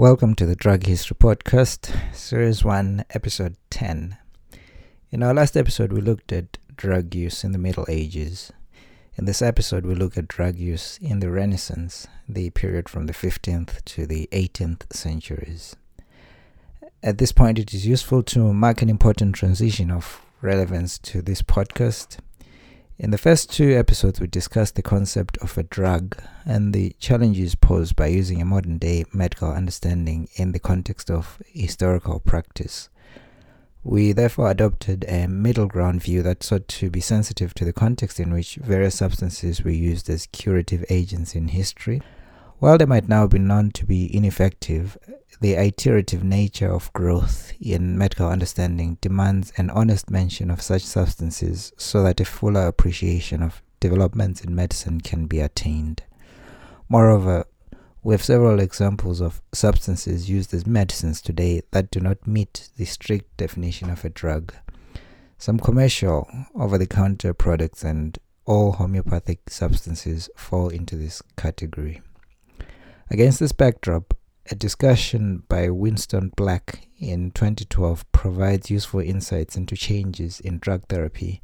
Welcome 0.00 0.34
to 0.36 0.46
the 0.46 0.56
Drug 0.56 0.86
History 0.86 1.14
Podcast, 1.14 1.94
Series 2.14 2.64
1, 2.64 3.04
Episode 3.10 3.56
10. 3.68 4.16
In 5.10 5.22
our 5.22 5.34
last 5.34 5.58
episode, 5.58 5.92
we 5.92 6.00
looked 6.00 6.32
at 6.32 6.56
drug 6.74 7.14
use 7.14 7.44
in 7.44 7.52
the 7.52 7.58
Middle 7.58 7.84
Ages. 7.86 8.50
In 9.18 9.26
this 9.26 9.42
episode, 9.42 9.84
we 9.84 9.94
look 9.94 10.16
at 10.16 10.26
drug 10.26 10.56
use 10.56 10.98
in 11.02 11.20
the 11.20 11.30
Renaissance, 11.30 12.06
the 12.26 12.48
period 12.48 12.88
from 12.88 13.08
the 13.08 13.12
15th 13.12 13.84
to 13.84 14.06
the 14.06 14.26
18th 14.32 14.90
centuries. 14.90 15.76
At 17.02 17.18
this 17.18 17.32
point, 17.32 17.58
it 17.58 17.74
is 17.74 17.86
useful 17.86 18.22
to 18.22 18.54
mark 18.54 18.80
an 18.80 18.88
important 18.88 19.34
transition 19.34 19.90
of 19.90 20.22
relevance 20.40 20.98
to 21.00 21.20
this 21.20 21.42
podcast 21.42 22.20
in 23.00 23.12
the 23.12 23.16
first 23.16 23.50
two 23.50 23.70
episodes, 23.70 24.20
we 24.20 24.26
discussed 24.26 24.74
the 24.74 24.82
concept 24.82 25.38
of 25.38 25.56
a 25.56 25.62
drug 25.62 26.22
and 26.44 26.74
the 26.74 26.94
challenges 26.98 27.54
posed 27.54 27.96
by 27.96 28.08
using 28.08 28.42
a 28.42 28.44
modern 28.44 28.76
day 28.76 29.06
medical 29.10 29.50
understanding 29.50 30.28
in 30.34 30.52
the 30.52 30.58
context 30.58 31.10
of 31.10 31.40
historical 31.46 32.20
practice. 32.20 32.90
We 33.82 34.12
therefore 34.12 34.50
adopted 34.50 35.06
a 35.08 35.26
middle 35.28 35.66
ground 35.66 36.02
view 36.02 36.22
that 36.24 36.42
sought 36.42 36.68
to 36.68 36.90
be 36.90 37.00
sensitive 37.00 37.54
to 37.54 37.64
the 37.64 37.72
context 37.72 38.20
in 38.20 38.34
which 38.34 38.56
various 38.56 38.96
substances 38.96 39.64
were 39.64 39.70
used 39.70 40.10
as 40.10 40.26
curative 40.26 40.84
agents 40.90 41.34
in 41.34 41.48
history. 41.48 42.02
While 42.60 42.76
they 42.76 42.84
might 42.84 43.08
now 43.08 43.26
be 43.26 43.38
known 43.38 43.70
to 43.70 43.86
be 43.86 44.14
ineffective, 44.14 44.98
the 45.40 45.54
iterative 45.54 46.22
nature 46.22 46.70
of 46.70 46.92
growth 46.92 47.54
in 47.58 47.96
medical 47.96 48.28
understanding 48.28 48.98
demands 49.00 49.50
an 49.56 49.70
honest 49.70 50.10
mention 50.10 50.50
of 50.50 50.60
such 50.60 50.82
substances 50.82 51.72
so 51.78 52.02
that 52.02 52.20
a 52.20 52.26
fuller 52.26 52.66
appreciation 52.66 53.42
of 53.42 53.62
developments 53.80 54.42
in 54.42 54.54
medicine 54.54 55.00
can 55.00 55.24
be 55.24 55.40
attained. 55.40 56.02
Moreover, 56.86 57.46
we 58.02 58.12
have 58.12 58.22
several 58.22 58.60
examples 58.60 59.22
of 59.22 59.40
substances 59.54 60.28
used 60.28 60.52
as 60.52 60.66
medicines 60.66 61.22
today 61.22 61.62
that 61.70 61.90
do 61.90 61.98
not 61.98 62.26
meet 62.26 62.68
the 62.76 62.84
strict 62.84 63.38
definition 63.38 63.88
of 63.88 64.04
a 64.04 64.10
drug. 64.10 64.52
Some 65.38 65.58
commercial 65.58 66.28
over 66.54 66.76
the 66.76 66.86
counter 66.86 67.32
products 67.32 67.82
and 67.82 68.18
all 68.44 68.72
homeopathic 68.72 69.48
substances 69.48 70.28
fall 70.36 70.68
into 70.68 70.96
this 70.96 71.22
category. 71.38 72.02
Against 73.12 73.40
this 73.40 73.50
backdrop, 73.50 74.16
a 74.52 74.54
discussion 74.54 75.42
by 75.48 75.68
Winston 75.68 76.32
Black 76.36 76.86
in 77.00 77.32
2012 77.32 78.10
provides 78.12 78.70
useful 78.70 79.00
insights 79.00 79.56
into 79.56 79.74
changes 79.74 80.38
in 80.38 80.60
drug 80.60 80.86
therapy 80.86 81.42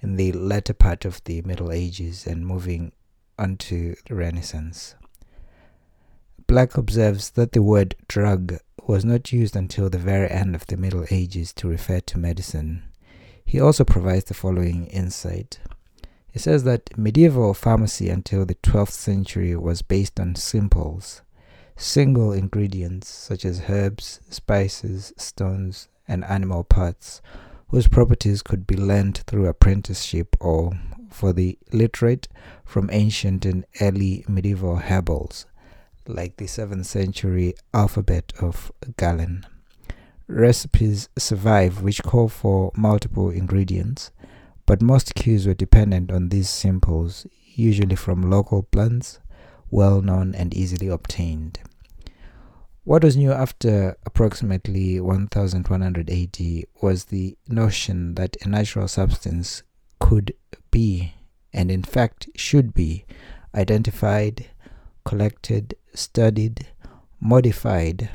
in 0.00 0.16
the 0.16 0.32
latter 0.32 0.74
part 0.74 1.04
of 1.04 1.22
the 1.22 1.40
Middle 1.42 1.70
Ages 1.70 2.26
and 2.26 2.44
moving 2.44 2.90
on 3.38 3.58
to 3.58 3.94
the 4.08 4.16
Renaissance. 4.16 4.96
Black 6.48 6.76
observes 6.76 7.30
that 7.30 7.52
the 7.52 7.62
word 7.62 7.94
drug 8.08 8.56
was 8.84 9.04
not 9.04 9.32
used 9.32 9.54
until 9.54 9.88
the 9.88 9.98
very 9.98 10.28
end 10.28 10.56
of 10.56 10.66
the 10.66 10.76
Middle 10.76 11.06
Ages 11.12 11.52
to 11.52 11.68
refer 11.68 12.00
to 12.00 12.18
medicine. 12.18 12.82
He 13.44 13.60
also 13.60 13.84
provides 13.84 14.24
the 14.24 14.34
following 14.34 14.88
insight. 14.88 15.60
He 16.34 16.40
says 16.40 16.64
that 16.64 16.98
medieval 16.98 17.54
pharmacy 17.54 18.10
until 18.10 18.44
the 18.44 18.56
12th 18.56 18.90
century 18.90 19.54
was 19.54 19.82
based 19.82 20.18
on 20.18 20.34
simples, 20.34 21.22
single 21.76 22.32
ingredients 22.32 23.08
such 23.08 23.44
as 23.44 23.70
herbs, 23.70 24.18
spices, 24.30 25.12
stones, 25.16 25.86
and 26.08 26.24
animal 26.24 26.64
parts, 26.64 27.22
whose 27.68 27.86
properties 27.86 28.42
could 28.42 28.66
be 28.66 28.76
learned 28.76 29.18
through 29.28 29.46
apprenticeship 29.46 30.36
or, 30.40 30.72
for 31.08 31.32
the 31.32 31.56
literate, 31.70 32.26
from 32.64 32.90
ancient 32.90 33.44
and 33.44 33.64
early 33.80 34.24
medieval 34.26 34.74
herbals, 34.74 35.46
like 36.08 36.38
the 36.38 36.46
7th 36.46 36.86
century 36.86 37.54
alphabet 37.72 38.32
of 38.40 38.72
Galen. 38.96 39.46
Recipes 40.26 41.08
survive 41.16 41.80
which 41.80 42.02
call 42.02 42.28
for 42.28 42.72
multiple 42.74 43.30
ingredients 43.30 44.10
but 44.66 44.80
most 44.80 45.14
cues 45.14 45.46
were 45.46 45.54
dependent 45.54 46.10
on 46.10 46.28
these 46.28 46.48
simples, 46.48 47.26
usually 47.54 47.96
from 47.96 48.30
local 48.30 48.62
plants, 48.62 49.18
well 49.70 50.00
known 50.00 50.34
and 50.34 50.54
easily 50.54 50.88
obtained. 50.88 51.60
What 52.84 53.02
was 53.02 53.16
new 53.16 53.32
after 53.32 53.96
approximately 54.04 55.00
1180 55.00 56.64
was 56.82 57.06
the 57.06 57.36
notion 57.48 58.14
that 58.16 58.36
a 58.42 58.48
natural 58.48 58.88
substance 58.88 59.62
could 59.98 60.34
be, 60.70 61.14
and 61.52 61.70
in 61.70 61.82
fact 61.82 62.28
should 62.36 62.74
be, 62.74 63.06
identified, 63.54 64.46
collected, 65.04 65.74
studied, 65.94 66.66
modified, 67.20 68.10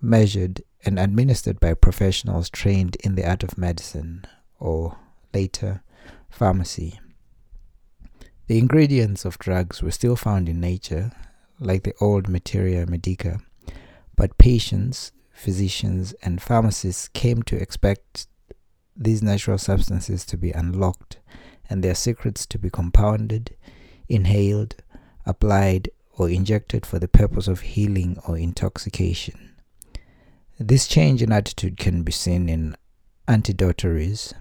measured, 0.00 0.62
and 0.86 0.98
administered 0.98 1.60
by 1.60 1.74
professionals 1.74 2.48
trained 2.48 2.96
in 2.96 3.14
the 3.14 3.28
art 3.28 3.42
of 3.42 3.58
medicine, 3.58 4.24
or 4.58 4.96
later, 5.34 5.82
Pharmacy. 6.34 6.98
The 8.48 8.58
ingredients 8.58 9.24
of 9.24 9.38
drugs 9.38 9.84
were 9.84 9.92
still 9.92 10.16
found 10.16 10.48
in 10.48 10.58
nature, 10.58 11.12
like 11.60 11.84
the 11.84 11.94
old 12.00 12.28
materia 12.28 12.84
medica, 12.86 13.38
but 14.16 14.36
patients, 14.36 15.12
physicians, 15.32 16.12
and 16.24 16.42
pharmacists 16.42 17.06
came 17.06 17.44
to 17.44 17.56
expect 17.56 18.26
these 18.96 19.22
natural 19.22 19.58
substances 19.58 20.24
to 20.26 20.36
be 20.36 20.50
unlocked 20.50 21.18
and 21.70 21.84
their 21.84 21.94
secrets 21.94 22.46
to 22.46 22.58
be 22.58 22.68
compounded, 22.68 23.54
inhaled, 24.08 24.74
applied, 25.24 25.88
or 26.18 26.28
injected 26.28 26.84
for 26.84 26.98
the 26.98 27.06
purpose 27.06 27.46
of 27.46 27.60
healing 27.60 28.18
or 28.26 28.36
intoxication. 28.36 29.54
This 30.58 30.88
change 30.88 31.22
in 31.22 31.30
attitude 31.30 31.76
can 31.76 32.02
be 32.02 32.10
seen 32.10 32.48
in 32.48 32.74
antidotaries, 33.28 34.34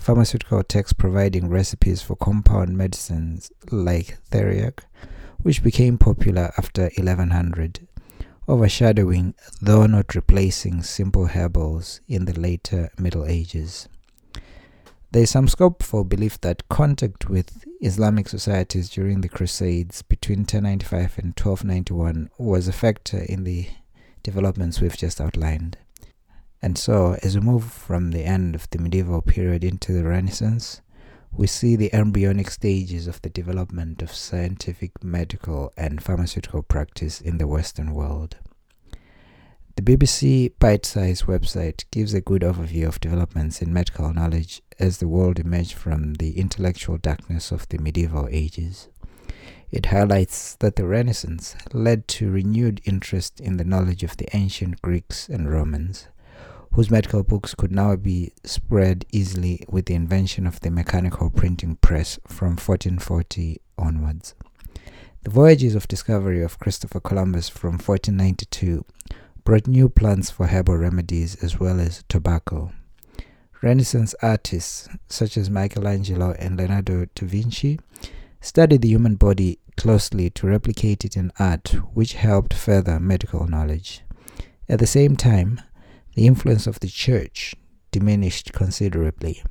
pharmaceutical 0.00 0.62
texts 0.62 0.94
providing 0.94 1.48
recipes 1.48 2.00
for 2.00 2.16
compound 2.16 2.76
medicines 2.76 3.52
like 3.70 4.18
theriac, 4.30 4.80
which 5.42 5.62
became 5.62 5.98
popular 5.98 6.52
after 6.56 6.84
1100, 6.96 7.86
overshadowing, 8.48 9.34
though 9.60 9.86
not 9.86 10.14
replacing, 10.14 10.82
simple 10.82 11.26
herbals 11.26 12.00
in 12.08 12.24
the 12.24 12.32
later 12.32 12.90
Middle 12.98 13.26
Ages. 13.26 13.88
There 15.12 15.24
is 15.24 15.30
some 15.30 15.48
scope 15.48 15.82
for 15.82 16.04
belief 16.04 16.40
that 16.40 16.68
contact 16.68 17.28
with 17.28 17.64
Islamic 17.80 18.28
societies 18.28 18.88
during 18.88 19.20
the 19.20 19.28
Crusades 19.28 20.02
between 20.02 20.40
1095 20.40 21.18
and 21.18 21.38
1291 21.38 22.30
was 22.38 22.68
a 22.68 22.72
factor 22.72 23.18
in 23.18 23.44
the 23.44 23.66
developments 24.22 24.80
we've 24.80 24.96
just 24.96 25.20
outlined. 25.20 25.76
And 26.62 26.76
so, 26.76 27.16
as 27.22 27.34
we 27.34 27.40
move 27.40 27.64
from 27.64 28.10
the 28.10 28.24
end 28.24 28.54
of 28.54 28.68
the 28.68 28.78
medieval 28.78 29.22
period 29.22 29.64
into 29.64 29.92
the 29.92 30.04
Renaissance, 30.04 30.82
we 31.32 31.46
see 31.46 31.74
the 31.74 31.92
embryonic 31.94 32.50
stages 32.50 33.06
of 33.06 33.22
the 33.22 33.30
development 33.30 34.02
of 34.02 34.14
scientific, 34.14 35.02
medical, 35.02 35.72
and 35.76 36.02
pharmaceutical 36.02 36.62
practice 36.62 37.20
in 37.20 37.38
the 37.38 37.46
Western 37.46 37.94
world. 37.94 38.36
The 39.76 39.82
BBC 39.82 40.52
Bitesize 40.60 41.24
website 41.24 41.84
gives 41.90 42.12
a 42.12 42.20
good 42.20 42.42
overview 42.42 42.86
of 42.86 43.00
developments 43.00 43.62
in 43.62 43.72
medical 43.72 44.12
knowledge 44.12 44.60
as 44.78 44.98
the 44.98 45.08
world 45.08 45.38
emerged 45.38 45.72
from 45.72 46.14
the 46.14 46.38
intellectual 46.38 46.98
darkness 46.98 47.50
of 47.50 47.66
the 47.70 47.78
medieval 47.78 48.28
ages. 48.30 48.88
It 49.70 49.86
highlights 49.86 50.56
that 50.56 50.76
the 50.76 50.86
Renaissance 50.86 51.56
led 51.72 52.06
to 52.08 52.30
renewed 52.30 52.82
interest 52.84 53.40
in 53.40 53.56
the 53.56 53.64
knowledge 53.64 54.02
of 54.02 54.18
the 54.18 54.28
ancient 54.36 54.82
Greeks 54.82 55.28
and 55.28 55.50
Romans 55.50 56.08
whose 56.72 56.90
medical 56.90 57.22
books 57.22 57.54
could 57.54 57.72
now 57.72 57.96
be 57.96 58.32
spread 58.44 59.04
easily 59.12 59.64
with 59.68 59.86
the 59.86 59.94
invention 59.94 60.46
of 60.46 60.60
the 60.60 60.70
mechanical 60.70 61.30
printing 61.30 61.76
press 61.76 62.18
from 62.26 62.50
1440 62.50 63.60
onwards. 63.76 64.34
The 65.22 65.30
voyages 65.30 65.74
of 65.74 65.88
discovery 65.88 66.42
of 66.42 66.58
Christopher 66.58 67.00
Columbus 67.00 67.48
from 67.48 67.72
1492 67.72 68.84
brought 69.44 69.66
new 69.66 69.88
plants 69.88 70.30
for 70.30 70.46
herbal 70.46 70.76
remedies 70.76 71.34
as 71.42 71.58
well 71.58 71.80
as 71.80 72.04
tobacco. 72.08 72.72
Renaissance 73.62 74.14
artists 74.22 74.88
such 75.08 75.36
as 75.36 75.50
Michelangelo 75.50 76.34
and 76.38 76.56
Leonardo 76.56 77.06
da 77.14 77.26
Vinci 77.26 77.78
studied 78.40 78.80
the 78.80 78.88
human 78.88 79.16
body 79.16 79.58
closely 79.76 80.30
to 80.30 80.46
replicate 80.46 81.04
it 81.04 81.16
in 81.16 81.32
art, 81.38 81.68
which 81.92 82.14
helped 82.14 82.54
further 82.54 82.98
medical 82.98 83.46
knowledge. 83.46 84.02
At 84.68 84.78
the 84.78 84.86
same 84.86 85.16
time, 85.16 85.60
the 86.14 86.26
influence 86.26 86.66
of 86.66 86.80
the 86.80 86.88
church 86.88 87.54
diminished 87.90 88.52
considerably, 88.52 89.42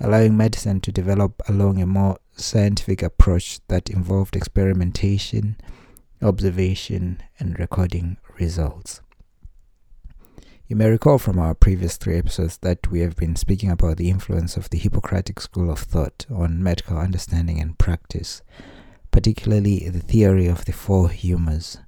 allowing 0.00 0.36
medicine 0.36 0.80
to 0.80 0.92
develop 0.92 1.42
along 1.48 1.80
a 1.80 1.86
more 1.86 2.18
scientific 2.36 3.02
approach 3.02 3.60
that 3.68 3.90
involved 3.90 4.36
experimentation, 4.36 5.56
observation, 6.22 7.22
and 7.38 7.58
recording 7.58 8.16
results. 8.38 9.00
You 10.68 10.74
may 10.74 10.90
recall 10.90 11.18
from 11.18 11.38
our 11.38 11.54
previous 11.54 11.96
three 11.96 12.18
episodes 12.18 12.58
that 12.58 12.90
we 12.90 13.00
have 13.00 13.14
been 13.14 13.36
speaking 13.36 13.70
about 13.70 13.98
the 13.98 14.10
influence 14.10 14.56
of 14.56 14.68
the 14.70 14.78
Hippocratic 14.78 15.40
school 15.40 15.70
of 15.70 15.78
thought 15.78 16.26
on 16.28 16.62
medical 16.62 16.98
understanding 16.98 17.60
and 17.60 17.78
practice, 17.78 18.42
particularly 19.12 19.88
the 19.88 20.00
theory 20.00 20.46
of 20.46 20.64
the 20.64 20.72
four 20.72 21.08
humors 21.08 21.78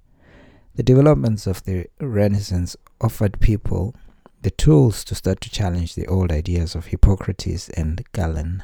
The 0.77 0.85
developments 0.85 1.49
of 1.49 1.65
the 1.65 1.87
Renaissance 1.99 2.77
offered 3.01 3.41
people 3.41 3.97
the 4.43 4.51
tools 4.51 5.05
to 5.05 5.15
start 5.15 5.41
to 5.43 5.51
challenge 5.51 5.95
the 5.95 6.07
old 6.07 6.31
ideas 6.31 6.75
of 6.75 6.87
Hippocrates 6.87 7.69
and 7.71 8.05
Galen. 8.13 8.63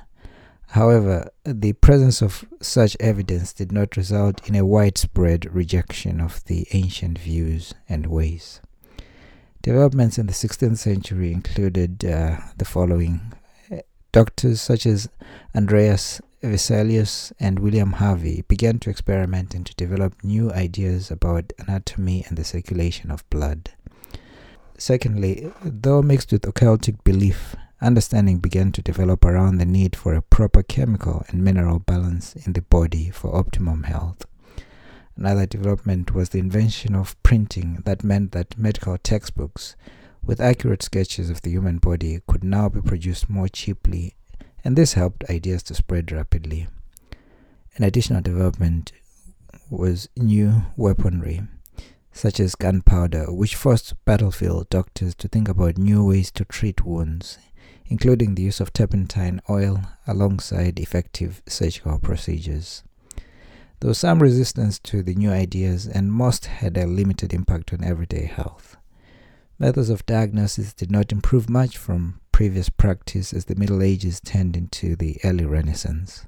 However, 0.69 1.31
the 1.45 1.75
presence 1.75 2.23
of 2.23 2.45
such 2.61 2.97
evidence 2.99 3.53
did 3.53 3.71
not 3.71 3.97
result 3.97 4.49
in 4.49 4.55
a 4.55 4.67
widespread 4.67 5.55
rejection 5.55 6.21
of 6.21 6.45
the 6.45 6.67
ancient 6.73 7.19
views 7.19 7.75
and 7.89 8.07
ways. 8.07 8.61
Developments 9.63 10.19
in 10.19 10.27
the 10.27 10.33
16th 10.33 10.79
century 10.79 11.33
included 11.33 12.05
uh, 12.05 12.39
the 12.57 12.65
following 12.65 13.33
doctors 14.13 14.61
such 14.61 14.87
as 14.87 15.09
Andreas 15.57 16.21
Vesalius 16.43 17.33
and 17.41 17.59
William 17.59 17.93
Harvey 17.93 18.45
began 18.47 18.79
to 18.81 18.91
experiment 18.91 19.55
and 19.55 19.65
to 19.67 19.75
develop 19.75 20.23
new 20.23 20.53
ideas 20.53 21.11
about 21.11 21.53
anatomy 21.59 22.25
and 22.29 22.37
the 22.37 22.45
circulation 22.45 23.11
of 23.11 23.29
blood. 23.31 23.71
Secondly, 24.77 25.53
though 25.63 26.03
mixed 26.03 26.33
with 26.33 26.43
occultic 26.43 27.03
belief, 27.05 27.55
understanding 27.81 28.39
began 28.39 28.73
to 28.73 28.83
develop 28.83 29.25
around 29.25 29.59
the 29.59 29.65
need 29.65 29.95
for 29.95 30.15
a 30.15 30.23
proper 30.23 30.63
chemical 30.63 31.25
and 31.29 31.45
mineral 31.45 31.79
balance 31.79 32.35
in 32.35 32.55
the 32.55 32.63
body 32.63 33.11
for 33.11 33.37
optimum 33.37 33.85
health. 33.85 34.27
Another 35.17 35.47
development 35.47 36.13
was 36.13 36.31
the 36.31 36.41
invention 36.41 36.97
of 36.97 37.21
printing 37.23 37.83
that 37.85 38.03
meant 38.03 38.33
that 38.33 38.59
medical 38.59 38.99
textbooks 38.99 39.77
with 40.25 40.41
accurate 40.41 40.83
sketches 40.83 41.31
of 41.31 41.43
the 41.43 41.51
human 41.51 41.79
body 41.79 42.21
could 42.27 42.43
now 42.43 42.69
be 42.69 42.81
produced 42.81 43.31
more 43.31 43.49
cheaply, 43.49 44.15
and 44.65 44.75
this 44.75 44.95
helped 44.95 45.29
ideas 45.31 45.63
to 45.65 45.75
spread 45.75 46.11
rapidly. 46.11 46.67
An 47.77 47.85
additional 47.85 48.23
development 48.23 48.91
was 49.71 50.09
new 50.17 50.63
weaponry, 50.77 51.43
such 52.15 52.39
as 52.39 52.55
gunpowder, 52.55 53.31
which 53.31 53.57
forced 53.57 53.93
battlefield 54.05 54.71
doctors 54.71 55.15
to 55.17 55.27
think 55.27 55.49
about 55.49 55.77
new 55.77 56.07
ways 56.07 56.31
to 56.31 56.45
treat 56.45 56.87
wounds, 56.87 57.39
including 57.87 58.35
the 58.35 58.43
use 58.43 58.61
of 58.61 58.73
turpentine 58.73 59.41
oil 59.51 59.83
alongside 60.07 60.79
effective 60.79 61.43
surgical 61.47 61.99
procedures. 61.99 62.85
There 63.81 63.89
was 63.89 63.99
some 63.99 64.21
resistance 64.21 64.79
to 64.79 65.03
the 65.03 65.15
new 65.15 65.31
ideas, 65.31 65.87
and 65.87 66.13
most 66.13 66.47
had 66.47 66.79
a 66.79 66.87
limited 66.87 67.35
impact 67.35 67.73
on 67.73 67.85
everyday 67.85 68.27
health. 68.27 68.77
Methods 69.59 69.91
of 69.91 70.07
diagnosis 70.07 70.73
did 70.73 70.91
not 70.91 71.13
improve 71.13 71.51
much 71.51 71.77
from 71.77 72.21
previous 72.33 72.69
practice 72.69 73.35
as 73.35 73.47
the 73.47 73.57
Middle 73.57 73.83
Ages 73.83 74.21
turned 74.21 74.57
into 74.57 74.95
the 74.97 75.19
early 75.25 75.45
Renaissance. 75.45 76.27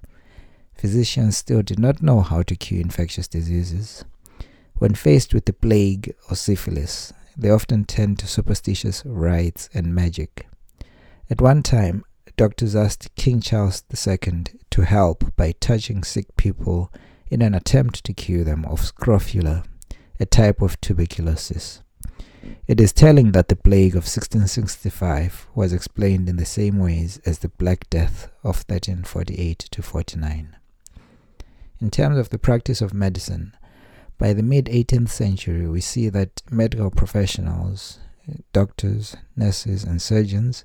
Physicians 0.75 1.37
still 1.37 1.63
did 1.63 1.79
not 1.79 2.03
know 2.03 2.21
how 2.21 2.43
to 2.43 2.57
cure 2.57 2.81
infectious 2.81 3.29
diseases. 3.29 4.05
When 4.79 4.95
faced 4.95 5.33
with 5.33 5.47
the 5.47 5.55
plague 5.55 6.15
or 6.31 6.37
syphilis, 6.37 7.13
they 7.37 7.51
often 7.51 7.85
turned 7.85 8.19
to 8.19 8.27
superstitious 8.27 9.03
rites 9.07 9.71
and 9.73 9.95
magic. 9.95 10.47
At 11.31 11.41
one 11.41 11.63
time, 11.63 12.05
doctors 12.37 12.77
asked 12.77 13.15
King 13.15 13.41
Charles 13.41 13.83
II 13.91 14.45
to 14.71 14.83
help 14.83 15.35
by 15.37 15.53
touching 15.61 16.05
sick 16.05 16.37
people 16.37 16.93
in 17.31 17.41
an 17.41 17.55
attempt 17.55 18.05
to 18.05 18.13
cure 18.13 18.45
them 18.45 18.67
of 18.67 18.85
scrofula, 18.85 19.65
a 20.21 20.27
type 20.27 20.61
of 20.61 20.81
tuberculosis. 20.81 21.83
It 22.69 22.81
is 22.81 22.93
telling 22.93 23.33
that 23.33 23.49
the 23.49 23.57
plague 23.57 23.93
of 23.93 24.05
1665 24.05 25.49
was 25.55 25.73
explained 25.73 26.29
in 26.29 26.37
the 26.37 26.45
same 26.45 26.79
ways 26.79 27.19
as 27.25 27.39
the 27.39 27.49
Black 27.49 27.89
Death 27.91 28.31
of 28.45 28.65
1348 28.69 29.59
to 29.59 29.83
49. 29.83 30.57
In 31.81 31.91
terms 31.91 32.19
of 32.19 32.31
the 32.31 32.39
practice 32.39 32.81
of 32.81 32.95
medicine, 32.95 33.53
by 34.19 34.33
the 34.33 34.43
mid 34.43 34.67
18th 34.67 35.11
century, 35.11 35.69
we 35.69 35.81
see 35.81 36.09
that 36.09 36.43
medical 36.51 36.91
professionals, 36.91 37.99
doctors, 38.53 39.17
nurses, 39.37 39.85
and 39.85 40.01
surgeons, 40.01 40.65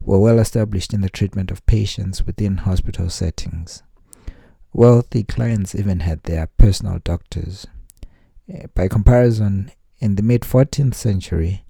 were 0.00 0.18
well 0.18 0.38
established 0.38 0.92
in 0.92 1.00
the 1.00 1.10
treatment 1.10 1.50
of 1.50 1.64
patients 1.66 2.24
within 2.26 2.58
hospital 2.58 3.08
settings. 3.08 3.82
Wealthy 4.72 5.24
clients 5.24 5.74
even 5.74 6.00
had 6.00 6.22
their 6.22 6.46
personal 6.58 7.00
doctors. 7.04 7.66
Eh, 8.48 8.66
by 8.74 8.88
comparison, 8.88 9.70
in 9.98 10.16
the 10.16 10.22
mid 10.22 10.42
14th 10.42 10.94
century, 10.94 11.64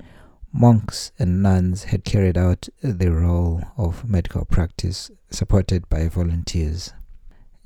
monks 0.53 1.13
and 1.19 1.43
nuns 1.43 1.85
had 1.85 2.05
carried 2.05 2.39
out 2.39 2.69
the 2.83 3.11
role 3.11 3.63
of 3.77 4.09
medical 4.09 4.45
practice 4.45 5.11
supported 5.31 5.89
by 5.89 6.09
volunteers. 6.09 6.93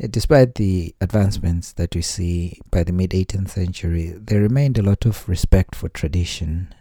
Eh, 0.00 0.08
despite 0.10 0.56
the 0.56 0.94
advancements 1.00 1.72
that 1.72 1.94
we 1.94 2.02
see 2.02 2.58
by 2.70 2.82
the 2.82 2.92
mid 2.92 3.10
18th 3.10 3.50
century, 3.50 4.14
there 4.18 4.40
remained 4.40 4.78
a 4.78 4.82
lot 4.82 5.04
of 5.04 5.28
respect 5.28 5.74
for 5.74 5.88
tradition, 5.88 6.74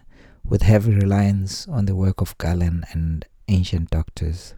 with 0.44 0.64
heavy 0.64 0.94
reliance 0.94 1.68
on 1.68 1.86
the 1.86 1.96
work 1.96 2.22
of 2.22 2.38
Galen 2.38 2.84
and 2.92 3.26
ancient 3.48 3.92
doctors. 3.92 4.56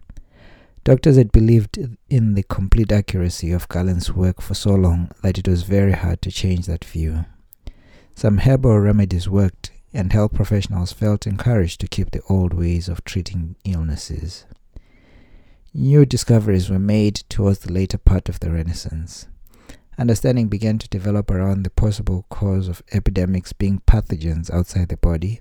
Doctors 0.84 1.16
had 1.16 1.32
believed 1.32 1.78
in 2.08 2.34
the 2.34 2.44
complete 2.44 2.92
accuracy 2.92 3.50
of 3.50 3.68
Galen's 3.68 4.12
work 4.12 4.40
for 4.40 4.54
so 4.54 4.74
long 4.74 5.10
that 5.22 5.36
it 5.36 5.48
was 5.48 5.64
very 5.64 5.92
hard 5.92 6.22
to 6.22 6.30
change 6.30 6.66
that 6.66 6.84
view. 6.84 7.24
Some 8.14 8.38
herbal 8.38 8.78
remedies 8.78 9.28
worked, 9.28 9.72
and 9.92 10.12
health 10.12 10.32
professionals 10.32 10.92
felt 10.92 11.26
encouraged 11.26 11.80
to 11.80 11.88
keep 11.88 12.12
the 12.12 12.22
old 12.28 12.54
ways 12.54 12.88
of 12.88 13.04
treating 13.04 13.56
illnesses. 13.64 14.46
New 15.78 16.06
discoveries 16.06 16.70
were 16.70 16.78
made 16.78 17.16
towards 17.28 17.58
the 17.58 17.70
later 17.70 17.98
part 17.98 18.30
of 18.30 18.40
the 18.40 18.50
Renaissance. 18.50 19.26
Understanding 19.98 20.48
began 20.48 20.78
to 20.78 20.88
develop 20.88 21.30
around 21.30 21.64
the 21.64 21.70
possible 21.70 22.24
cause 22.30 22.66
of 22.66 22.82
epidemics 22.92 23.52
being 23.52 23.82
pathogens 23.86 24.50
outside 24.50 24.88
the 24.88 24.96
body, 24.96 25.38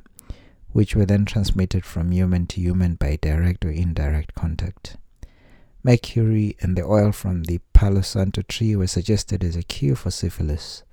which 0.73 0.93
were 0.93 1.05
then 1.05 1.23
transmitted 1.23 1.85
from 1.85 2.11
human 2.11 2.47
to 2.47 2.59
human 2.59 2.95
by 2.95 3.17
direct 3.21 3.63
or 3.63 3.71
indirect 3.71 4.35
contact. 4.35 4.97
Mercury 5.83 6.57
and 6.59 6.75
the 6.75 6.83
oil 6.83 7.13
from 7.13 7.45
the 7.45 7.61
Palo 7.71 8.01
Santo 8.01 8.41
tree 8.41 8.75
were 8.75 8.87
suggested 8.87 9.41
as 9.41 9.55
a 9.55 9.63
cure 9.63 9.95
for 9.95 10.11
syphilis. 10.11 10.83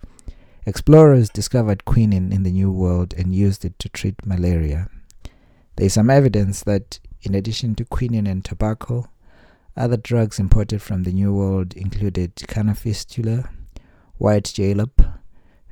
Explorers 0.66 1.28
discovered 1.28 1.84
quinine 1.84 2.32
in 2.32 2.44
the 2.44 2.52
New 2.52 2.70
World 2.70 3.12
and 3.18 3.34
used 3.34 3.64
it 3.64 3.76
to 3.80 3.88
treat 3.88 4.24
malaria. 4.24 4.88
There 5.74 5.86
is 5.86 5.94
some 5.94 6.10
evidence 6.10 6.62
that, 6.62 7.00
in 7.22 7.34
addition 7.34 7.74
to 7.74 7.84
quinine 7.84 8.28
and 8.28 8.44
tobacco, 8.44 9.08
other 9.76 9.96
drugs 9.96 10.38
imported 10.38 10.82
from 10.82 11.02
the 11.02 11.12
New 11.12 11.32
World 11.34 11.74
included 11.74 12.36
canna 12.46 12.74
fistula, 12.74 13.50
white 14.18 14.44
jalap, 14.44 15.18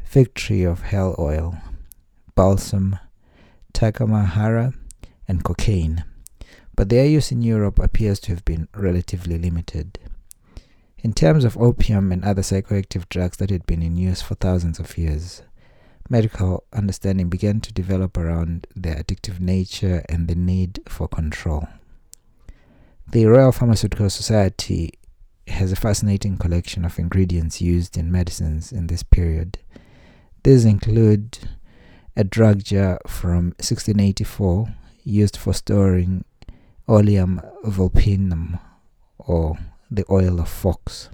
fig 0.04 0.34
tree 0.34 0.64
of 0.64 0.82
hell 0.82 1.14
oil, 1.18 1.56
balsam, 2.34 2.98
tacamahaca, 3.72 4.74
and 5.28 5.44
cocaine 5.44 6.04
but 6.80 6.88
their 6.88 7.04
use 7.04 7.30
in 7.30 7.42
Europe 7.42 7.78
appears 7.78 8.18
to 8.18 8.30
have 8.32 8.42
been 8.46 8.66
relatively 8.74 9.36
limited. 9.36 9.98
In 11.00 11.12
terms 11.12 11.44
of 11.44 11.58
opium 11.58 12.10
and 12.10 12.24
other 12.24 12.40
psychoactive 12.40 13.06
drugs 13.10 13.36
that 13.36 13.50
had 13.50 13.66
been 13.66 13.82
in 13.82 13.98
use 13.98 14.22
for 14.22 14.34
thousands 14.34 14.78
of 14.78 14.96
years, 14.96 15.42
medical 16.08 16.64
understanding 16.72 17.28
began 17.28 17.60
to 17.60 17.72
develop 17.74 18.16
around 18.16 18.66
their 18.74 18.96
addictive 18.96 19.40
nature 19.40 20.02
and 20.08 20.26
the 20.26 20.34
need 20.34 20.80
for 20.88 21.06
control. 21.06 21.68
The 23.12 23.26
Royal 23.26 23.50
Pharmaceutical 23.50 24.08
Society 24.08 24.92
has 25.48 25.72
a 25.72 25.76
fascinating 25.76 26.36
collection 26.36 26.84
of 26.84 26.96
ingredients 26.96 27.60
used 27.60 27.96
in 27.96 28.12
medicines 28.12 28.70
in 28.70 28.86
this 28.86 29.02
period. 29.02 29.58
These 30.44 30.64
include 30.64 31.38
a 32.16 32.22
drug 32.22 32.62
jar 32.62 33.00
from 33.08 33.46
1684 33.58 34.72
used 35.02 35.36
for 35.36 35.52
storing 35.52 36.24
oleum 36.86 37.40
vulpinum 37.64 38.60
or 39.18 39.58
the 39.90 40.04
oil 40.08 40.38
of 40.38 40.48
fox. 40.48 41.10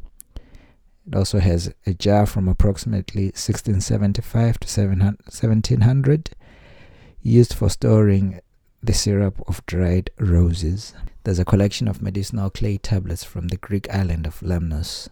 It 1.07 1.17
also 1.17 1.39
has 1.39 1.73
a 1.87 1.95
jar 1.95 2.27
from 2.27 2.47
approximately 2.47 3.29
1675 3.29 4.61
to 4.61 4.81
1700 4.83 6.31
used 7.23 7.55
for 7.55 7.71
storing 7.71 8.41
the 8.87 8.95
syrup 8.95 9.43
of 9.49 9.67
dried 9.67 10.11
roses. 10.21 10.95
There's 11.25 11.41
a 11.41 11.45
collection 11.45 11.89
of 11.89 12.01
medicinal 12.01 12.51
clay 12.51 12.79
tablets 12.79 13.25
from 13.25 13.49
the 13.49 13.57
Greek 13.57 13.93
island 13.93 14.29
of 14.29 14.39
Lemnos. 14.41 15.09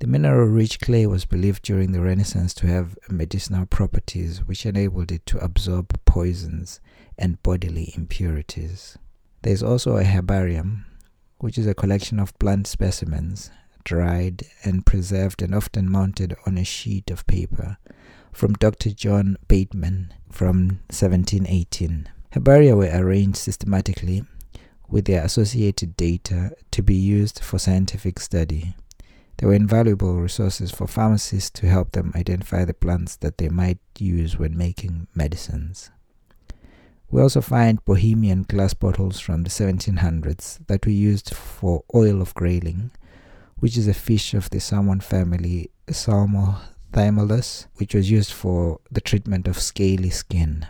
The 0.00 0.06
mineral 0.06 0.48
rich 0.48 0.80
clay 0.80 1.06
was 1.06 1.26
believed 1.26 1.62
during 1.64 1.92
the 1.92 2.00
Renaissance 2.00 2.54
to 2.54 2.66
have 2.66 2.98
medicinal 3.10 3.66
properties 3.66 4.38
which 4.46 4.64
enabled 4.64 5.12
it 5.12 5.26
to 5.26 5.38
absorb 5.44 6.00
poisons 6.06 6.80
and 7.18 7.42
bodily 7.42 7.92
impurities. 7.94 8.96
There 9.42 9.52
is 9.52 9.62
also 9.62 9.98
a 9.98 10.04
herbarium, 10.04 10.86
which 11.38 11.58
is 11.58 11.66
a 11.66 11.74
collection 11.74 12.18
of 12.18 12.36
plant 12.38 12.66
specimens, 12.66 13.50
dried 13.84 14.46
and 14.62 14.86
preserved 14.86 15.42
and 15.42 15.54
often 15.54 15.90
mounted 15.90 16.34
on 16.46 16.56
a 16.56 16.64
sheet 16.64 17.10
of 17.10 17.26
paper, 17.26 17.76
from 18.32 18.54
Dr. 18.54 18.90
John 18.92 19.36
Bateman 19.46 20.14
from 20.30 20.80
1718. 20.88 22.08
Herbaria 22.34 22.76
were 22.76 22.90
arranged 22.92 23.36
systematically 23.36 24.24
with 24.88 25.04
their 25.04 25.22
associated 25.22 25.96
data 25.96 26.50
to 26.72 26.82
be 26.82 26.96
used 26.96 27.38
for 27.38 27.60
scientific 27.60 28.18
study. 28.18 28.74
They 29.36 29.46
were 29.46 29.54
invaluable 29.54 30.16
resources 30.16 30.72
for 30.72 30.88
pharmacists 30.88 31.50
to 31.60 31.68
help 31.68 31.92
them 31.92 32.12
identify 32.16 32.64
the 32.64 32.74
plants 32.74 33.14
that 33.18 33.38
they 33.38 33.48
might 33.48 33.78
use 34.00 34.36
when 34.36 34.58
making 34.58 35.06
medicines. 35.14 35.92
We 37.08 37.22
also 37.22 37.40
find 37.40 37.84
Bohemian 37.84 38.42
glass 38.42 38.74
bottles 38.74 39.20
from 39.20 39.44
the 39.44 39.50
1700s 39.50 40.66
that 40.66 40.84
were 40.84 40.90
used 40.90 41.32
for 41.32 41.84
oil 41.94 42.20
of 42.20 42.34
grayling, 42.34 42.90
which 43.58 43.76
is 43.76 43.86
a 43.86 43.94
fish 43.94 44.34
of 44.34 44.50
the 44.50 44.58
salmon 44.58 44.98
family 44.98 45.70
Salmo 45.88 46.56
thymallus, 46.92 47.66
which 47.76 47.94
was 47.94 48.10
used 48.10 48.32
for 48.32 48.80
the 48.90 49.00
treatment 49.00 49.46
of 49.46 49.60
scaly 49.60 50.10
skin. 50.10 50.66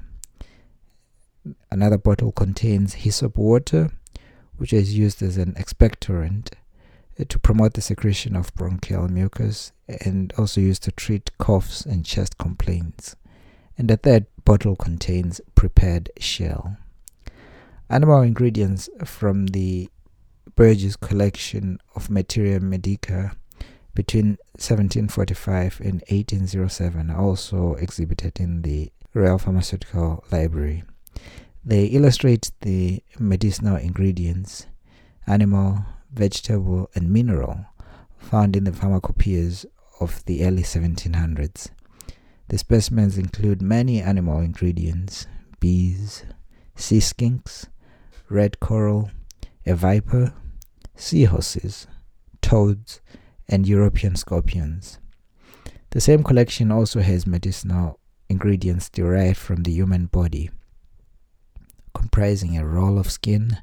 Another 1.70 1.98
bottle 1.98 2.32
contains 2.32 2.94
hyssop 2.94 3.36
water, 3.36 3.90
which 4.56 4.72
is 4.72 4.96
used 4.96 5.22
as 5.22 5.36
an 5.36 5.52
expectorant 5.54 6.52
uh, 7.18 7.24
to 7.28 7.38
promote 7.38 7.74
the 7.74 7.80
secretion 7.80 8.34
of 8.36 8.54
bronchial 8.54 9.08
mucus 9.08 9.72
and 10.04 10.32
also 10.38 10.60
used 10.60 10.82
to 10.84 10.92
treat 10.92 11.36
coughs 11.38 11.84
and 11.84 12.04
chest 12.04 12.38
complaints. 12.38 13.16
And 13.76 13.88
the 13.88 13.96
third 13.96 14.26
bottle 14.44 14.76
contains 14.76 15.40
prepared 15.54 16.10
shell. 16.18 16.76
Animal 17.90 18.22
ingredients 18.22 18.88
from 19.04 19.48
the 19.48 19.90
Burgess 20.56 20.96
collection 20.96 21.78
of 21.96 22.10
Materia 22.10 22.60
Medica 22.60 23.36
between 23.94 24.38
1745 24.54 25.80
and 25.80 26.02
1807 26.08 27.10
are 27.10 27.20
also 27.20 27.74
exhibited 27.74 28.40
in 28.40 28.62
the 28.62 28.90
Royal 29.14 29.38
Pharmaceutical 29.38 30.24
Library. 30.30 30.84
They 31.64 31.86
illustrate 31.86 32.50
the 32.60 33.02
medicinal 33.18 33.76
ingredients, 33.76 34.66
animal, 35.26 35.84
vegetable, 36.12 36.90
and 36.94 37.10
mineral 37.10 37.66
found 38.18 38.56
in 38.56 38.64
the 38.64 38.72
pharmacopoeias 38.72 39.64
of 40.00 40.24
the 40.26 40.44
early 40.44 40.62
1700s. 40.62 41.70
The 42.48 42.58
specimens 42.58 43.16
include 43.16 43.62
many 43.62 44.02
animal 44.02 44.40
ingredients 44.40 45.26
bees, 45.60 46.24
sea 46.74 46.98
skinks, 46.98 47.68
red 48.28 48.60
coral, 48.60 49.10
a 49.64 49.74
viper, 49.74 50.34
seahorses, 50.94 51.86
toads, 52.42 53.00
and 53.48 53.66
European 53.66 54.16
scorpions. 54.16 54.98
The 55.90 56.00
same 56.02 56.22
collection 56.22 56.70
also 56.70 57.00
has 57.00 57.26
medicinal 57.26 57.98
ingredients 58.28 58.90
derived 58.90 59.38
from 59.38 59.62
the 59.62 59.72
human 59.72 60.06
body 60.06 60.50
comprising 61.94 62.58
a 62.58 62.66
roll 62.66 62.98
of 62.98 63.10
skin, 63.10 63.58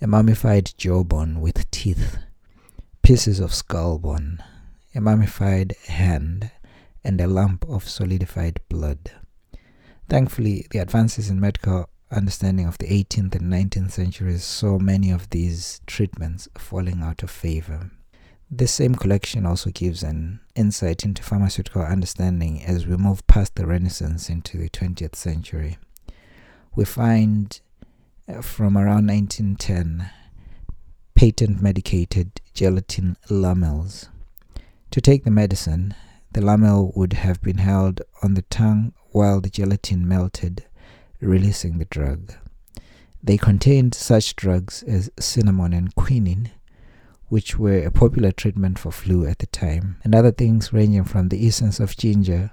a 0.00 0.06
mummified 0.06 0.72
jawbone 0.76 1.40
with 1.40 1.70
teeth, 1.70 2.18
pieces 3.02 3.38
of 3.38 3.54
skull 3.54 3.98
bone, 3.98 4.42
a 4.94 5.00
mummified 5.00 5.76
hand, 5.86 6.50
and 7.04 7.20
a 7.20 7.26
lump 7.26 7.64
of 7.68 7.88
solidified 7.88 8.60
blood. 8.68 9.12
Thankfully, 10.08 10.66
the 10.70 10.78
advances 10.78 11.30
in 11.30 11.40
medical 11.40 11.88
understanding 12.10 12.66
of 12.66 12.78
the 12.78 12.88
18th 12.88 13.34
and 13.34 13.52
19th 13.52 13.92
centuries 13.92 14.44
saw 14.44 14.78
many 14.78 15.10
of 15.10 15.30
these 15.30 15.80
treatments 15.86 16.48
falling 16.58 17.02
out 17.02 17.22
of 17.22 17.30
favor. 17.30 17.90
This 18.50 18.72
same 18.72 18.94
collection 18.94 19.46
also 19.46 19.70
gives 19.70 20.02
an 20.02 20.40
insight 20.54 21.04
into 21.04 21.22
pharmaceutical 21.22 21.82
understanding 21.82 22.62
as 22.62 22.86
we 22.86 22.96
move 22.96 23.26
past 23.26 23.54
the 23.54 23.66
Renaissance 23.66 24.28
into 24.28 24.58
the 24.58 24.68
20th 24.68 25.14
century 25.14 25.78
we 26.74 26.84
find 26.84 27.60
uh, 28.28 28.40
from 28.40 28.76
around 28.76 29.06
1910 29.08 30.10
patent 31.14 31.62
medicated 31.62 32.40
gelatin 32.54 33.16
lamelles. 33.28 34.08
To 34.90 35.00
take 35.00 35.24
the 35.24 35.30
medicine, 35.30 35.94
the 36.32 36.40
lamel 36.40 36.92
would 36.96 37.12
have 37.12 37.40
been 37.42 37.58
held 37.58 38.00
on 38.22 38.34
the 38.34 38.42
tongue 38.42 38.92
while 39.10 39.40
the 39.40 39.50
gelatin 39.50 40.08
melted, 40.08 40.64
releasing 41.20 41.78
the 41.78 41.84
drug. 41.84 42.34
They 43.22 43.36
contained 43.36 43.94
such 43.94 44.34
drugs 44.34 44.82
as 44.82 45.10
cinnamon 45.20 45.72
and 45.72 45.94
quinine, 45.94 46.50
which 47.28 47.58
were 47.58 47.84
a 47.84 47.90
popular 47.90 48.32
treatment 48.32 48.78
for 48.78 48.90
flu 48.90 49.26
at 49.26 49.38
the 49.38 49.46
time, 49.46 49.96
and 50.02 50.14
other 50.14 50.32
things 50.32 50.72
ranging 50.72 51.04
from 51.04 51.28
the 51.28 51.46
essence 51.46 51.78
of 51.80 51.96
ginger 51.96 52.50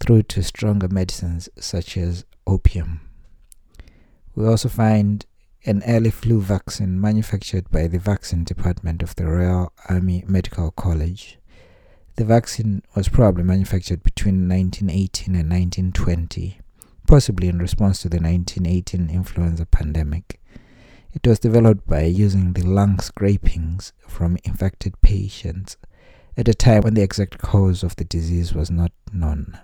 through 0.00 0.22
to 0.22 0.42
stronger 0.42 0.88
medicines 0.88 1.48
such 1.58 1.96
as 1.96 2.24
opium. 2.46 3.05
We 4.36 4.46
also 4.46 4.68
find 4.68 5.24
an 5.64 5.82
early 5.86 6.10
flu 6.10 6.42
vaccine 6.42 7.00
manufactured 7.00 7.70
by 7.70 7.86
the 7.86 7.98
vaccine 7.98 8.44
department 8.44 9.02
of 9.02 9.16
the 9.16 9.24
Royal 9.24 9.72
Army 9.88 10.24
Medical 10.28 10.72
College. 10.72 11.38
The 12.16 12.26
vaccine 12.26 12.82
was 12.94 13.08
probably 13.08 13.44
manufactured 13.44 14.02
between 14.02 14.46
1918 14.46 15.34
and 15.34 15.48
1920, 15.48 16.60
possibly 17.06 17.48
in 17.48 17.60
response 17.60 18.02
to 18.02 18.10
the 18.10 18.18
1918 18.18 19.08
influenza 19.08 19.64
pandemic. 19.64 20.38
It 21.14 21.26
was 21.26 21.38
developed 21.38 21.86
by 21.86 22.02
using 22.02 22.52
the 22.52 22.66
lung 22.66 23.00
scrapings 23.00 23.94
from 24.06 24.36
infected 24.44 25.00
patients 25.00 25.78
at 26.36 26.46
a 26.46 26.52
time 26.52 26.82
when 26.82 26.92
the 26.92 27.02
exact 27.02 27.38
cause 27.38 27.82
of 27.82 27.96
the 27.96 28.04
disease 28.04 28.52
was 28.52 28.70
not 28.70 28.92
known. 29.10 29.58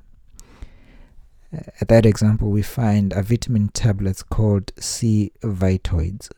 At 1.52 1.88
that 1.88 2.06
example, 2.06 2.50
we 2.50 2.62
find 2.62 3.12
a 3.12 3.23
vitamin 3.23 3.68
tablets 3.68 4.23
called 4.23 4.73
C 4.78 5.32
Vitoids, 5.42 6.30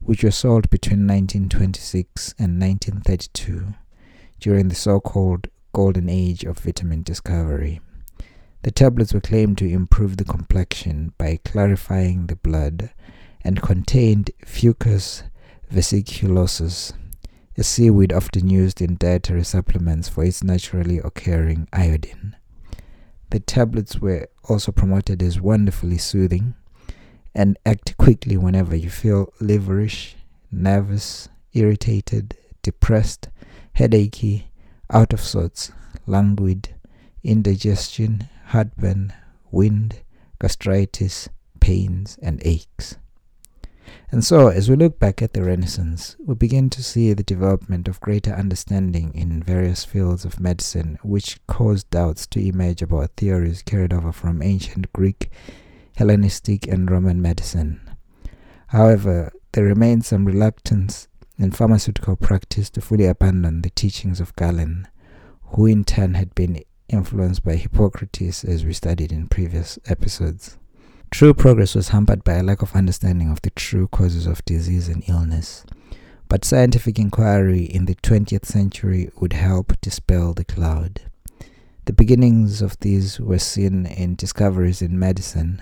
which 0.00 0.22
were 0.22 0.30
sold 0.30 0.68
between 0.68 1.06
1926 1.06 2.34
and 2.38 2.60
1932 2.60 3.74
during 4.38 4.68
the 4.68 4.74
so 4.74 5.00
called 5.00 5.48
golden 5.72 6.10
age 6.10 6.44
of 6.44 6.58
vitamin 6.58 7.02
discovery. 7.02 7.80
The 8.62 8.70
tablets 8.70 9.14
were 9.14 9.20
claimed 9.20 9.56
to 9.58 9.68
improve 9.68 10.18
the 10.18 10.24
complexion 10.24 11.14
by 11.16 11.40
clarifying 11.42 12.26
the 12.26 12.36
blood 12.36 12.90
and 13.42 13.62
contained 13.62 14.30
Fucus 14.44 15.22
vesiculosus, 15.72 16.92
a 17.56 17.62
seaweed 17.62 18.12
often 18.12 18.50
used 18.50 18.82
in 18.82 18.96
dietary 18.96 19.44
supplements 19.44 20.10
for 20.10 20.24
its 20.24 20.42
naturally 20.42 20.98
occurring 20.98 21.68
iodine. 21.72 22.36
The 23.30 23.40
tablets 23.40 24.00
were 24.00 24.28
also 24.48 24.72
promoted 24.72 25.22
as 25.22 25.40
wonderfully 25.40 25.98
soothing 25.98 26.54
and 27.34 27.56
act 27.64 27.96
quickly 27.96 28.36
whenever 28.36 28.74
you 28.74 28.90
feel 28.90 29.32
liverish, 29.40 30.14
nervous, 30.50 31.28
irritated, 31.52 32.36
depressed, 32.62 33.28
headachy, 33.74 34.46
out 34.90 35.12
of 35.12 35.20
sorts, 35.20 35.70
languid, 36.06 36.70
indigestion, 37.22 38.28
heartburn, 38.46 39.12
wind, 39.52 40.00
gastritis, 40.40 41.28
pains, 41.60 42.18
and 42.20 42.42
aches. 42.44 42.96
And 44.10 44.24
so, 44.24 44.48
as 44.48 44.68
we 44.68 44.76
look 44.76 44.98
back 44.98 45.22
at 45.22 45.32
the 45.32 45.44
Renaissance, 45.44 46.16
we 46.18 46.34
begin 46.34 46.68
to 46.70 46.82
see 46.82 47.12
the 47.12 47.22
development 47.22 47.86
of 47.86 48.00
greater 48.00 48.32
understanding 48.32 49.12
in 49.14 49.42
various 49.42 49.84
fields 49.84 50.24
of 50.24 50.40
medicine, 50.40 50.98
which 51.02 51.44
caused 51.46 51.90
doubts 51.90 52.26
to 52.28 52.40
emerge 52.40 52.82
about 52.82 53.16
theories 53.16 53.62
carried 53.62 53.92
over 53.92 54.12
from 54.12 54.42
ancient 54.42 54.92
Greek, 54.92 55.30
Hellenistic, 55.96 56.66
and 56.66 56.90
Roman 56.90 57.22
medicine. 57.22 57.80
However, 58.68 59.32
there 59.52 59.64
remains 59.64 60.08
some 60.08 60.24
reluctance 60.24 61.08
in 61.38 61.50
pharmaceutical 61.50 62.16
practice 62.16 62.70
to 62.70 62.80
fully 62.80 63.06
abandon 63.06 63.62
the 63.62 63.70
teachings 63.70 64.20
of 64.20 64.36
Galen, 64.36 64.86
who 65.42 65.66
in 65.66 65.84
turn 65.84 66.14
had 66.14 66.34
been 66.34 66.62
influenced 66.88 67.44
by 67.44 67.56
Hippocrates, 67.56 68.44
as 68.44 68.64
we 68.64 68.72
studied 68.72 69.10
in 69.10 69.26
previous 69.26 69.78
episodes. 69.86 70.58
True 71.10 71.34
progress 71.34 71.74
was 71.74 71.88
hampered 71.88 72.24
by 72.24 72.34
a 72.34 72.42
lack 72.42 72.62
of 72.62 72.74
understanding 72.74 73.30
of 73.30 73.42
the 73.42 73.50
true 73.50 73.88
causes 73.88 74.26
of 74.26 74.44
disease 74.44 74.88
and 74.88 75.02
illness, 75.08 75.66
but 76.28 76.44
scientific 76.44 76.98
inquiry 76.98 77.64
in 77.64 77.86
the 77.86 77.96
20th 77.96 78.46
century 78.46 79.10
would 79.16 79.32
help 79.32 79.78
dispel 79.80 80.32
the 80.32 80.44
cloud. 80.44 81.02
The 81.84 81.92
beginnings 81.92 82.62
of 82.62 82.78
these 82.80 83.20
were 83.20 83.40
seen 83.40 83.86
in 83.86 84.14
discoveries 84.14 84.80
in 84.80 84.98
medicine, 84.98 85.60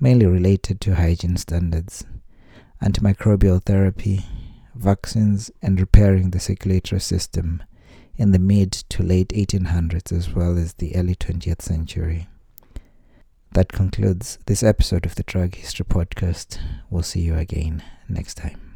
mainly 0.00 0.26
related 0.26 0.80
to 0.80 0.94
hygiene 0.94 1.36
standards, 1.36 2.04
antimicrobial 2.82 3.62
therapy, 3.62 4.24
vaccines, 4.74 5.50
and 5.60 5.78
repairing 5.78 6.30
the 6.30 6.40
circulatory 6.40 7.00
system 7.00 7.62
in 8.16 8.32
the 8.32 8.38
mid 8.38 8.72
to 8.72 9.02
late 9.02 9.28
1800s 9.28 10.10
as 10.10 10.30
well 10.34 10.56
as 10.56 10.72
the 10.74 10.96
early 10.96 11.14
20th 11.14 11.62
century. 11.62 12.26
That 13.52 13.72
concludes 13.72 14.38
this 14.46 14.62
episode 14.62 15.04
of 15.04 15.16
the 15.16 15.24
Drug 15.24 15.56
History 15.56 15.84
Podcast. 15.84 16.58
We'll 16.88 17.02
see 17.02 17.20
you 17.20 17.34
again 17.34 17.82
next 18.08 18.36
time. 18.36 18.69